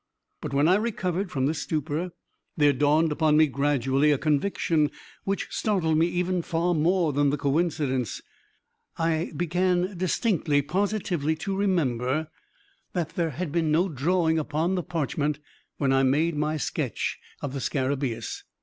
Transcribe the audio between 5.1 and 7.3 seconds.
which startled me even far more than